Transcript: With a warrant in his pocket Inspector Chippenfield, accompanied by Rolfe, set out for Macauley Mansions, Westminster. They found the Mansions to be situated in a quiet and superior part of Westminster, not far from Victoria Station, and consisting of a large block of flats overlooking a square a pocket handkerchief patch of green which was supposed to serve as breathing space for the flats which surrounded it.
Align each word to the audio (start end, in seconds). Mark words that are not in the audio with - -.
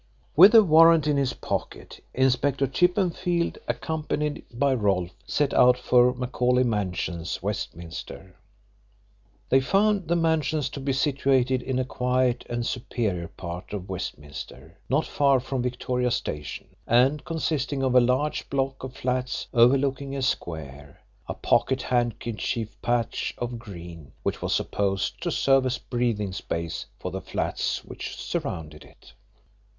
With 0.35 0.55
a 0.55 0.63
warrant 0.63 1.05
in 1.05 1.17
his 1.17 1.33
pocket 1.33 2.03
Inspector 2.15 2.65
Chippenfield, 2.65 3.59
accompanied 3.67 4.43
by 4.51 4.73
Rolfe, 4.73 5.13
set 5.27 5.53
out 5.53 5.77
for 5.77 6.11
Macauley 6.11 6.63
Mansions, 6.63 7.43
Westminster. 7.43 8.35
They 9.49 9.59
found 9.61 10.07
the 10.07 10.15
Mansions 10.15 10.69
to 10.69 10.79
be 10.79 10.91
situated 10.91 11.61
in 11.61 11.77
a 11.77 11.85
quiet 11.85 12.43
and 12.49 12.65
superior 12.65 13.27
part 13.27 13.73
of 13.73 13.89
Westminster, 13.89 14.79
not 14.89 15.05
far 15.05 15.39
from 15.39 15.61
Victoria 15.61 16.09
Station, 16.09 16.69
and 16.87 17.23
consisting 17.23 17.83
of 17.83 17.93
a 17.93 18.01
large 18.01 18.49
block 18.49 18.83
of 18.83 18.95
flats 18.95 19.45
overlooking 19.53 20.15
a 20.15 20.23
square 20.23 20.99
a 21.27 21.35
pocket 21.35 21.83
handkerchief 21.83 22.75
patch 22.81 23.35
of 23.37 23.59
green 23.59 24.13
which 24.23 24.41
was 24.41 24.55
supposed 24.55 25.21
to 25.21 25.29
serve 25.29 25.67
as 25.67 25.77
breathing 25.77 26.33
space 26.33 26.87
for 26.97 27.11
the 27.11 27.21
flats 27.21 27.85
which 27.85 28.15
surrounded 28.15 28.83
it. 28.83 29.13